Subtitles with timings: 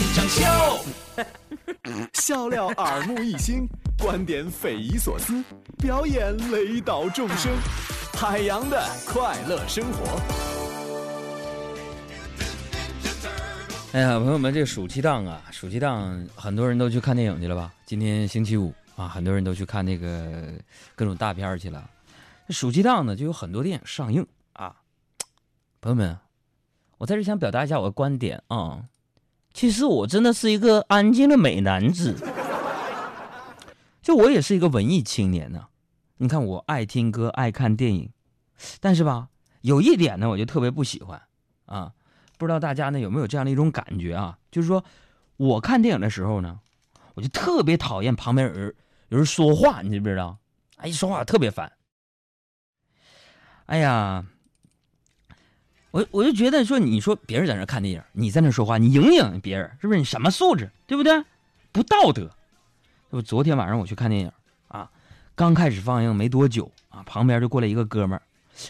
[0.00, 0.44] 现场秀。
[2.14, 3.66] 笑料耳目一新，
[3.98, 5.42] 观点匪夷所思，
[5.78, 7.50] 表演雷倒众生，
[8.14, 10.20] 海洋的快乐生活。
[13.92, 17.72] 哎呀，朋友们，这暑期档啊，暑期档很多人都去看电影去了吧？
[17.84, 20.48] 今天星期五啊，很多人都去看那个
[20.94, 21.90] 各种大片去了。
[22.50, 24.76] 暑期档呢，就有很多电影上映啊。
[25.80, 26.16] 朋友们，
[26.98, 28.80] 我在这想表达一下我的观点啊。
[29.58, 32.14] 其实我真的是一个安静的美男子，
[34.00, 35.66] 就我也是一个文艺青年呢。
[36.18, 38.12] 你看，我爱听歌，爱看电影，
[38.78, 39.30] 但是吧，
[39.62, 41.20] 有一点呢，我就特别不喜欢
[41.66, 41.92] 啊。
[42.36, 44.38] 不知道大家呢有没有这样的一种感觉啊？
[44.52, 44.84] 就是说，
[45.36, 46.60] 我看电影的时候呢，
[47.14, 48.76] 我就特别讨厌旁边有人
[49.08, 50.38] 有人说话，你知不知道？
[50.76, 51.72] 哎，一说话特别烦。
[53.66, 54.24] 哎呀。
[55.90, 59.98] 我我就觉得说，你说别人在那看电影，你在那说话，你影响别人，是不是？
[59.98, 61.24] 你什么素质，对不对？
[61.72, 62.30] 不道德。
[63.10, 64.30] 我昨天晚上我去看电影
[64.68, 64.90] 啊，
[65.34, 68.22] 刚开始放映没多久啊，旁边就过来一个哥们儿，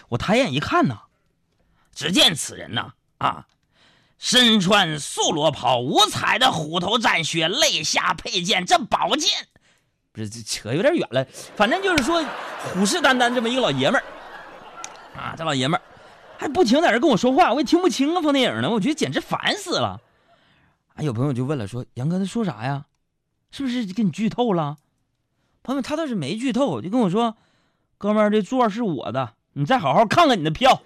[0.08, 1.00] 我抬眼一看呐，
[1.92, 3.46] 只见此人呐啊，
[4.18, 9.48] 身穿素罗袍，五彩的虎头战靴，肋下佩剑，这宝剑，
[10.12, 11.24] 不是这扯有点远了，
[11.56, 12.24] 反正就是说
[12.62, 14.04] 虎视眈眈这么一个老爷们儿
[15.20, 15.82] 啊，这老爷们儿。
[16.38, 18.22] 还不停在这跟我说话，我也听不清啊！
[18.22, 20.00] 放电影呢，我觉得简直烦死了。
[20.94, 22.84] 啊，有朋友就问了，说杨哥他说啥呀？
[23.50, 24.76] 是不是给你剧透了？
[25.64, 27.36] 朋友他倒是没剧透，就跟我说，
[27.98, 30.80] 哥们儿，这座是我的，你再好好看看你的票。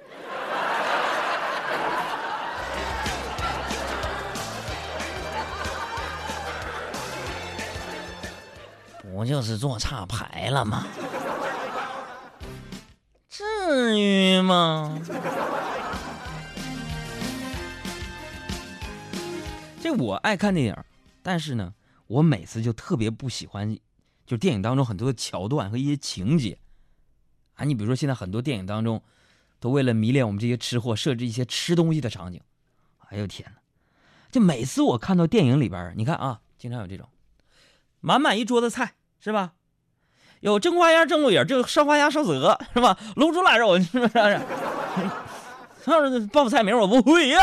[9.14, 10.86] 不就是坐差排了吗？
[13.28, 14.98] 至于吗？
[19.92, 20.76] 我爱看电影，
[21.22, 21.74] 但是呢，
[22.06, 23.76] 我每次就特别不喜欢，
[24.26, 26.58] 就电影当中很多的桥段和一些情节
[27.54, 27.64] 啊。
[27.64, 29.02] 你比如说，现在很多电影当中，
[29.60, 32.40] 都为了迷恋我们这些吃货，设置一些吃东西的场景。
[33.08, 33.60] 哎呦天哪！
[34.30, 37.08] 就每次我看到电影里边，你看啊，经常有这种
[38.00, 39.52] 满满一桌子菜，是吧？
[40.40, 42.98] 有蒸花鸭、蒸鹿眼，就烧花鸭、烧子鹅，是吧？
[43.14, 44.40] 卤猪腊肉， 是不是？
[46.18, 47.40] 是报菜名我不会呀。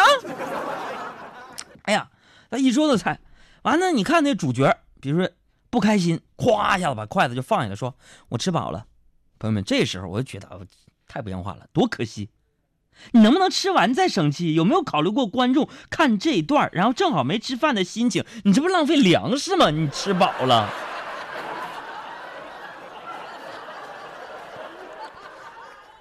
[1.83, 2.09] 哎呀，
[2.49, 3.19] 那一桌子菜，
[3.63, 5.29] 完了，你看那主角，比如说
[5.69, 7.95] 不开心，咵一下子把筷子就放下来，说
[8.29, 8.85] ：“我吃饱了。”
[9.39, 10.49] 朋友们，这时候我就觉得
[11.07, 12.29] 太不像话了，多可惜！
[13.11, 14.55] 你能不能吃完再生气？
[14.55, 18.25] 有没有考虑过观众看这一段，然后正好没吃饭的心情？
[18.43, 19.69] 你这不浪费粮食吗？
[19.69, 20.69] 你吃饱了。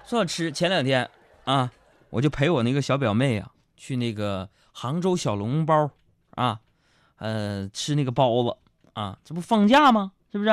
[0.04, 1.08] 说到吃，前两天
[1.44, 1.70] 啊，
[2.10, 5.92] 我就陪我那个小表妹啊去那个杭州小笼包
[6.38, 6.60] 啊，
[7.16, 8.56] 呃，吃那个包子
[8.92, 10.12] 啊，这不放假吗？
[10.30, 10.50] 是不是？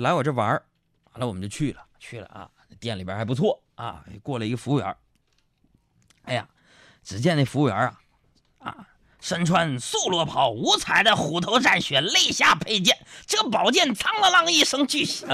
[0.00, 0.64] 来我这玩儿，
[1.12, 2.48] 完了我们就去了，去了啊，
[2.80, 4.96] 店里边还不错啊，过来一个服务员
[6.22, 6.48] 哎呀，
[7.02, 8.00] 只见那服务员啊，
[8.60, 8.88] 啊，
[9.20, 12.96] 身穿素罗袍，五彩的虎头战靴，肋下佩剑，
[13.26, 15.28] 这宝剑苍啷啷一声巨响。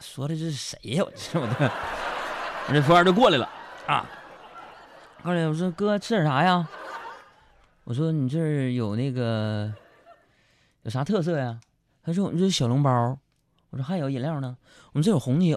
[0.00, 1.04] 说的这是谁呀？
[1.04, 1.70] 我这我这，
[2.68, 3.48] 我这服务员就过来了
[3.86, 4.04] 啊！
[5.22, 6.68] 过来，我说哥吃点啥呀？
[7.84, 9.72] 我说你这儿有那个
[10.82, 11.60] 有啥特色呀？
[12.02, 13.18] 他说我们这小笼包。
[13.70, 14.56] 我说还有饮料呢？
[14.92, 15.56] 我们这有红酒。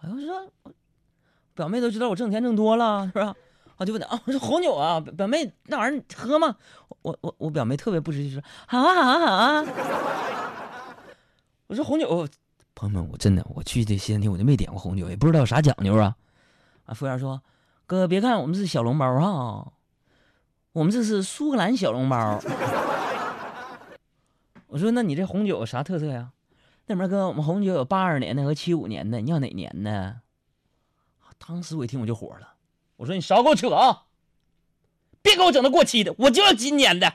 [0.00, 0.50] 哎，我说
[1.54, 3.34] 表妹都知道我挣钱挣多了是吧？
[3.76, 6.56] 我就问他啊，我说红酒啊，表妹那玩意儿喝吗？
[7.02, 9.64] 我我我表妹特别不识趣说好啊好啊好啊。
[11.68, 12.26] 我说红酒。
[12.74, 16.16] 朋友们，我真的我去这西餐厅，我就没点过红酒，也不知道有啥讲究啊。
[16.86, 17.40] 啊，服务员说
[17.86, 19.72] ：“哥，别看我们是小笼包哈，
[20.72, 22.40] 我们这是苏格兰小笼包。”
[24.68, 26.30] 我说：“那你这红酒啥特色呀？”
[26.86, 30.20] 那边哥，我们红酒有八二年的和七五年的，你要哪年的？
[31.38, 32.54] 当时我一听我就火了，
[32.96, 34.04] 我说：“你少给我扯啊！
[35.20, 37.12] 别给我整那过期的，我就要今年的。”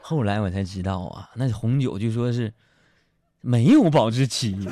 [0.00, 2.52] 后来我才知道啊，那红酒就说是
[3.40, 4.68] 没有保质期。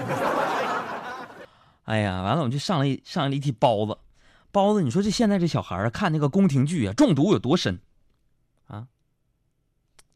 [1.84, 3.96] 哎呀，完了，我就上了上了一屉包子，
[4.58, 7.78] 包子，你说这现在这小孩啊，看那个宫廷剧啊，中毒有多深
[8.66, 8.88] 啊？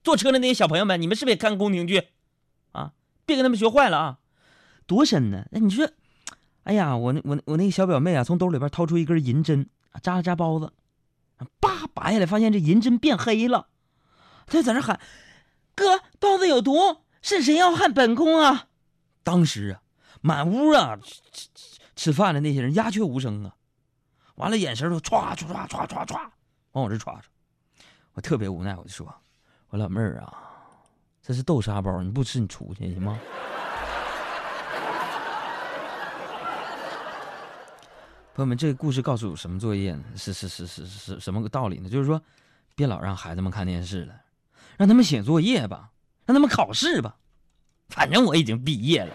[0.02, 2.08] 坐车的那些小朋友们，你们是不是也看宫廷剧
[2.72, 2.92] 啊？
[3.24, 4.18] 别跟他们学坏了啊！
[4.84, 5.46] 多深呢？
[5.52, 5.88] 那你说，
[6.64, 9.70] 哎呀，我那我我那个小表妹啊，从兜里边掏出一根银针，
[10.02, 10.72] 扎了扎包子，
[11.60, 13.68] 叭拔下来，发现这银针变黑了。
[14.46, 15.00] 他就在那喊
[15.76, 18.66] ：“哥，包子有毒，是谁要害本宫啊？”
[19.22, 19.82] 当时啊，
[20.20, 21.20] 满屋啊吃
[21.54, 23.54] 吃吃饭的那些人鸦雀无声啊。
[24.37, 26.19] 完了眼神都歘歘歘歘歘歘
[26.73, 27.20] 往我这歘歘，
[28.14, 29.14] 我特别无奈，我就说
[29.69, 30.32] ：“我老妹儿啊，
[31.23, 33.20] 这是豆沙包，你不吃你出去行吗？”
[38.34, 40.02] 朋友们，这个故事告诉我什么作业呢？
[40.17, 41.90] 是是是是是什么个道理呢？
[41.90, 42.23] 就是说，
[42.75, 44.14] 别老让孩子们看电视了，
[44.79, 45.90] 让他们写作业吧，
[46.25, 47.14] 让他们考试吧，
[47.90, 49.12] 反正我已经毕业了。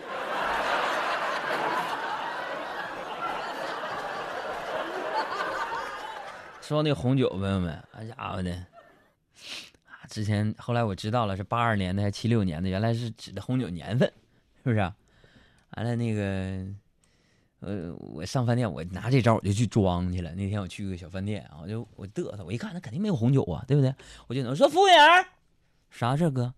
[6.68, 10.04] 说那红酒，朋友们，那家伙的啊！
[10.10, 14.12] 之前后来我知道了，是八二年的还是七六年的，原来是指的红酒年份，
[14.58, 14.80] 是不是？
[15.78, 16.68] 完了那个。
[17.62, 20.36] 呃，我上饭店，我拿这招我就去装去了。
[20.36, 23.96] 那天我去个小饭店啊，我就我嘚瑟，我一看那肯定没有红酒啊，对不对？
[24.28, 25.25] 我就能说服务员，
[25.90, 26.54] 啥事哥？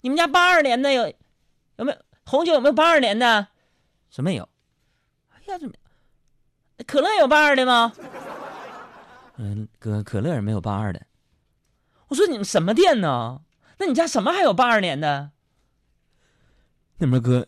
[0.00, 1.06] 你们家八二年的有
[1.76, 2.54] 有没有红酒？
[2.54, 3.46] 有没有八二年的？
[4.10, 4.48] 什么有？
[5.28, 5.74] 哎呀，怎么
[6.86, 7.92] 可乐有八二的吗？
[9.38, 11.00] 嗯，哥，可乐也没有八二的。
[12.08, 13.40] 我说你们什么店呢？
[13.78, 15.30] 那你家什么还有八二年的？
[16.96, 17.46] 那么哥，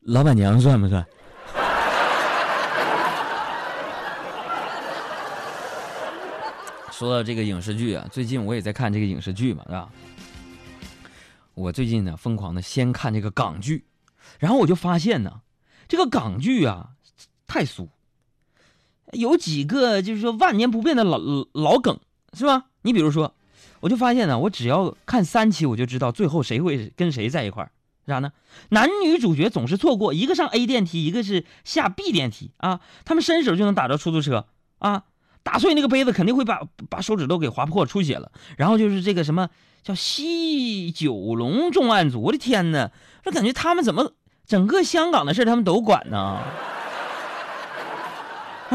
[0.00, 1.06] 老板娘算不算？
[6.90, 9.88] 说到这个影视剧啊，最近我也在看这个影视剧嘛，是吧？
[11.54, 13.86] 我最近呢疯狂的先看这个港剧，
[14.40, 15.42] 然后我就发现呢，
[15.86, 16.90] 这个港剧啊
[17.46, 17.88] 太俗，
[19.12, 21.18] 有几个就是说万年不变的老
[21.52, 21.98] 老梗，
[22.32, 22.66] 是吧？
[22.82, 23.34] 你比如说，
[23.80, 27.70] 我就发现呢，我只要看三期，我就知道最后谁会跟谁在一块儿，
[28.06, 28.32] 啥呢？
[28.70, 34.46] 男女主角总是错过，一个上 A 电梯，一个是下 B 电梯啊，他们伸手就能打着出租车
[34.78, 35.04] 啊。
[35.44, 36.60] 打碎那个杯子，肯定会把
[36.90, 38.30] 把手指头给划破出血了。
[38.58, 39.48] 然后就是这个什么
[39.82, 42.90] 叫西九龙重案组，我的天哪！
[43.24, 44.12] 这感觉他们怎么
[44.46, 46.42] 整个香港的事他们都管呢？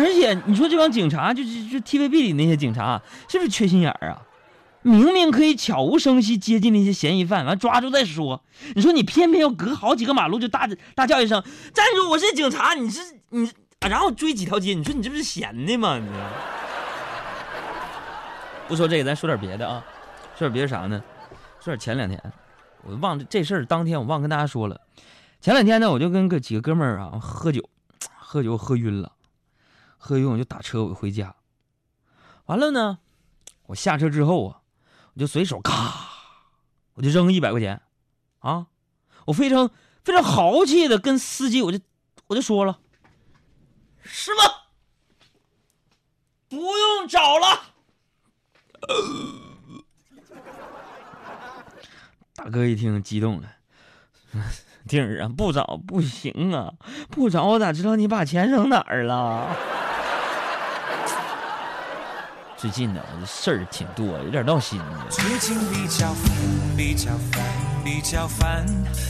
[0.04, 4.22] 而且你说这帮警察，就就就 TVB 里那些警察，是不是缺心眼儿啊？
[4.82, 8.44] 明明可以悄无声息接近那些嫌疑犯，完抓住再说。
[8.76, 11.42] 你说你偏偏要隔好几个马路就大大叫一声
[11.74, 15.98] “站住，我是警察”，你是你，然后追几条街，你说你这不是闲的吗？
[15.98, 16.06] 你。
[18.68, 19.82] 不说这个，咱说点别的啊。
[20.38, 21.02] 说点别的啥呢？
[21.62, 22.22] 说点前两天，
[22.84, 23.66] 我忘这这事儿。
[23.66, 24.82] 当天我忘跟大家说了。
[25.40, 27.70] 前两天呢，我就跟个几个哥们儿啊喝酒，
[28.18, 29.14] 喝酒喝晕了，
[30.06, 31.34] 喝晕我就打车我回家。
[32.48, 33.00] 完了呢，
[33.68, 34.60] 我下车之后啊，
[35.14, 36.10] 我就随手咔，
[36.96, 37.82] 我就扔一百块钱
[38.40, 38.68] 啊。
[39.28, 39.72] 我非常
[40.04, 41.80] 非常豪气的跟司机我就
[42.28, 42.82] 我就说了，
[44.02, 44.42] 师傅
[46.50, 47.62] 不用找了。
[52.36, 53.50] 大哥一听激动了，
[54.86, 56.74] 弟儿啊，不找不行啊，
[57.10, 59.56] 不找我咋知道你把钱扔哪儿了？
[62.64, 64.80] 最近呢，事儿挺多，有点闹心。
[65.10, 66.32] 最近比较烦，
[66.78, 67.44] 比较烦，
[67.84, 68.66] 比较烦，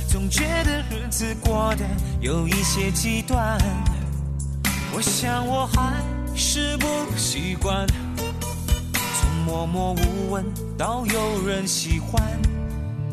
[0.09, 1.85] 总觉得日子过得
[2.19, 3.55] 有一些极端。
[4.91, 6.01] 我想我还
[6.35, 7.85] 是不习惯。
[9.21, 10.43] 从默默无闻，
[10.75, 12.23] 到有人喜欢。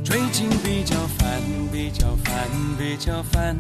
[0.03, 1.39] 最近比较烦，
[1.71, 2.49] 比较烦，
[2.79, 3.59] 比较烦。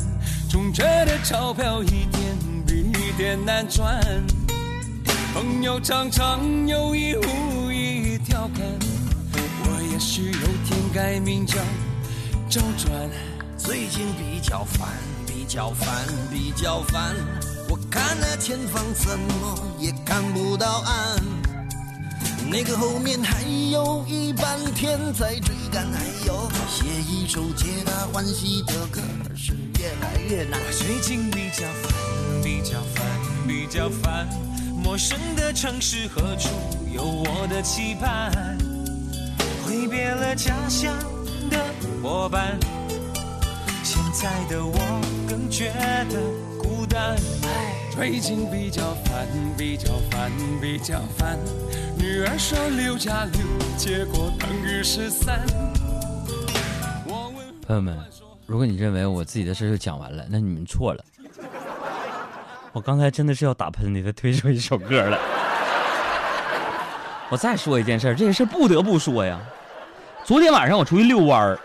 [0.49, 4.01] 总觉得钞票一点比一点难赚。
[5.33, 8.65] 朋友常常有意无意调侃，
[9.33, 11.57] 我也许有天改名叫
[12.49, 12.93] 周转。
[13.57, 14.89] 最近比较烦，
[15.27, 15.89] 比较烦，
[16.33, 17.15] 比较烦。
[17.69, 21.23] 我看那前方怎么也看不到岸。
[22.51, 23.41] 那个后面还
[23.71, 29.01] 有一半天在追赶，还有写一首皆大欢喜的歌
[29.37, 30.59] 是越来越难。
[30.73, 33.07] 最近比较烦，比较烦，
[33.47, 34.50] 比较烦。
[34.91, 36.49] 陌生的城市何处
[36.93, 38.59] 有我的期盼？
[39.65, 40.93] 挥别了家乡
[41.49, 41.65] 的
[42.03, 42.59] 伙伴，
[43.85, 44.77] 现在的我
[45.29, 45.73] 更觉
[46.11, 46.21] 得
[46.59, 47.17] 孤单。
[47.93, 50.29] 最近比较烦，比较烦，
[50.61, 51.39] 比较烦。
[51.97, 53.41] 女儿说六加六，
[53.77, 55.47] 结果等于十三。
[57.65, 57.97] 朋友们，
[58.45, 61.05] 如果你认为我自己的事就讲完了，那你们错了。
[62.73, 65.19] 我刚才真的是要打喷嚏，的推出一首歌了。
[67.29, 69.41] 我再说一件事，这件事不得不说呀。
[70.25, 71.59] 昨天晚上我出去遛弯儿，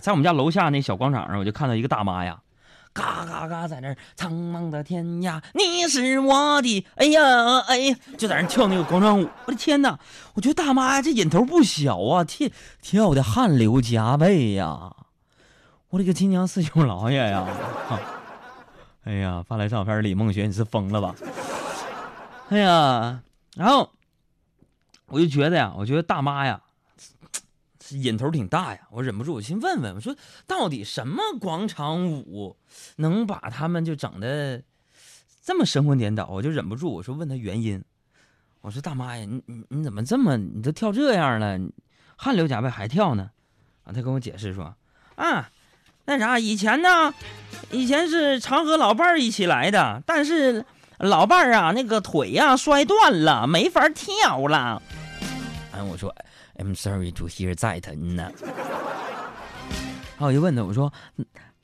[0.00, 2.38] 在我们家楼下那小广场上，我就看到一个大妈呀。
[2.92, 7.20] 嘎嘎嘎，在那儿苍茫的天涯，你是我的，哎呀
[7.68, 9.28] 哎呀，就在那跳那个广场舞。
[9.44, 9.98] 我的天哪，
[10.34, 12.48] 我觉得大妈这瘾头不小啊，跳
[12.80, 14.92] 跳的汗流浃背呀！
[15.90, 17.46] 我的个亲娘四舅老爷呀！
[19.06, 21.14] 哎呀，发来照片，李梦雪，你是疯了吧？
[22.48, 23.22] 哎呀，
[23.54, 23.88] 然后
[25.06, 26.60] 我就觉得呀，我觉得大妈呀，
[27.90, 32.56] 瘾头挺大呀，我忍不住，我先问问，我说到底什么广场舞
[32.96, 34.60] 能把他们就整的
[35.40, 36.26] 这么神魂颠倒？
[36.26, 37.84] 我就忍不住，我说问他原因。
[38.60, 41.56] 我说大妈呀，你你你怎么这么你都跳这样了，
[42.16, 43.30] 汗流浃背还跳呢？
[43.84, 44.74] 啊，他跟我解释说，
[45.14, 45.48] 啊，
[46.06, 47.12] 那啥，以前呢，
[47.70, 50.64] 以前是常和老伴儿一起来的，但是
[50.98, 54.80] 老伴儿啊，那个腿呀摔断了，没法跳了。
[55.72, 56.14] 哎，我说
[56.58, 58.30] ，I'm sorry to hear that 呢。
[60.18, 60.92] 然后我就问他，我说，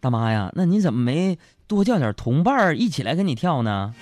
[0.01, 3.95] 大妈呀，那你怎么没多叫点同伴儿一起来跟你跳呢？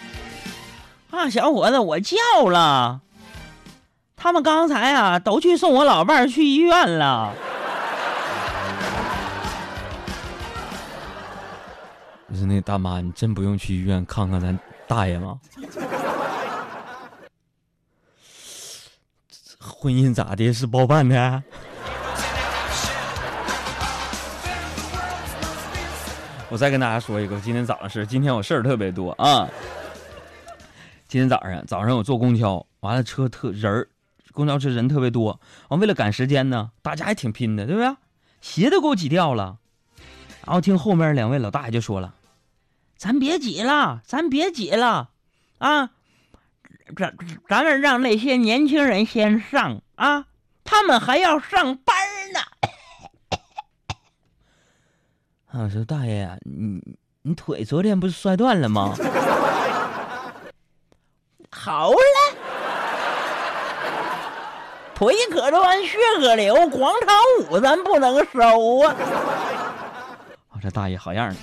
[1.10, 2.16] 啊，小伙子，我叫
[2.48, 3.02] 了，
[4.16, 7.34] 他们刚才啊都去送我老伴儿去医院了。
[12.40, 15.38] 说那大妈，你真不用去医院看看咱大爷吗？
[19.60, 20.50] 婚姻咋的？
[20.50, 21.42] 是包办的？
[26.48, 29.46] 我再跟大家说一个，今天早上是，今天我事儿特别多啊。
[31.06, 33.86] 今天早上，早上我坐公交，完了车特人儿，
[34.32, 35.38] 公交车人特别多。
[35.68, 37.94] 完为了赶时间呢，大家还挺拼的，对不对？
[38.40, 39.58] 鞋都给我挤掉了。
[40.46, 42.14] 然后听后面两位老大爷就说了
[43.00, 45.08] ：“咱别挤了，咱别挤了，
[45.56, 45.88] 啊，
[46.94, 47.16] 咱
[47.48, 50.26] 咱们让那些年轻人先上啊，
[50.64, 51.96] 他们还要上班
[52.34, 52.40] 呢。”
[55.48, 56.78] 啊，我说大爷，你
[57.22, 58.94] 你腿昨天不是摔断了吗？
[61.50, 61.96] 好了，
[64.94, 67.16] 腿可断，血可流，广场
[67.48, 68.94] 舞咱不能收啊！
[70.50, 71.36] 我这大爷好样的，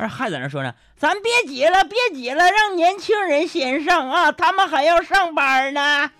[0.00, 6.10] 而还在那说呢，咱别挤了，别挤了，让年轻人先上啊，他们还要上班呢。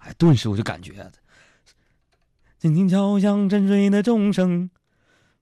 [0.00, 1.10] 哎，顿时我就感觉，
[2.58, 4.68] 静静敲响沉睡的钟声，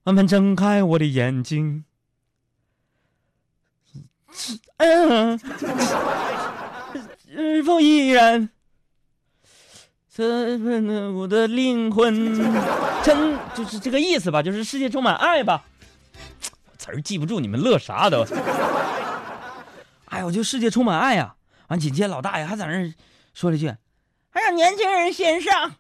[0.05, 1.85] 慢慢睁开我的眼睛。
[4.77, 5.41] 嗯。
[7.31, 8.51] 是否依然？
[10.13, 10.59] 这
[11.13, 12.35] 我的灵魂，
[13.05, 14.43] 真就是这个意思吧？
[14.43, 15.65] 就是世界充满爱吧？
[16.89, 18.25] 词儿记不住，你们乐啥都？
[20.07, 21.35] 哎我就世界充满爱呀！
[21.69, 22.95] 完，紧接老大爷还在那
[23.35, 23.71] 说了一句
[24.33, 25.75] ：“还让年轻人先上，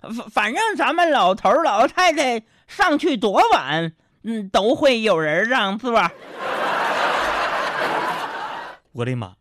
[0.00, 5.92] 反反正咱们老头老太太上去多晚，嗯，都会有人让座。
[8.92, 9.34] ”我的妈！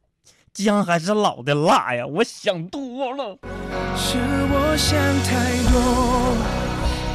[0.52, 2.06] 姜还是老的辣呀！
[2.06, 3.38] 我想多了。
[3.96, 4.18] 是
[4.52, 6.36] 我想太多，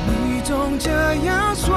[0.09, 0.91] 你总这
[1.27, 1.77] 样说，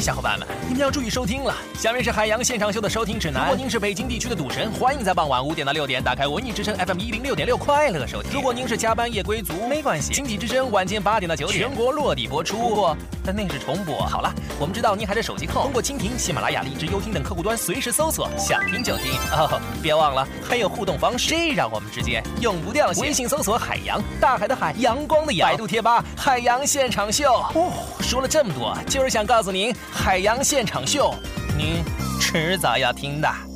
[0.00, 1.54] 小伙伴们，你们要注意收听了。
[1.74, 3.42] 下面是海洋现场秀的收听指南。
[3.42, 8.32] 如果您是北京地区的赌神，欢迎在傍晚五点到六点打开文艺之声 FM 一零六点六，快乐收听。
[8.32, 12.56] 如果您是加班夜归族，没关系，经济之声晚间八点到九点全国落地播出。
[12.56, 13.98] 不过，但那是重播。
[14.06, 19.12] 好了，我们知道您还是手机控，通过蜻蜓、喜马拉雅、荔枝、优听等客户端随时搜索，想听就听。
[19.32, 23.02] 哦，别忘了还有互动方式，这让我们之间永不掉线。
[23.02, 25.50] 微信搜索海洋，大海的海，阳光的阳。
[25.50, 27.30] 百度贴吧海洋现场秀。
[27.54, 29.74] 哦，说了这么多，就是想告诉您。
[30.02, 31.14] 海洋现场秀，
[31.58, 31.84] 您
[32.18, 33.49] 迟早要听的。